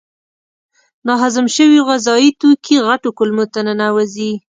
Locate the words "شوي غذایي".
1.55-2.29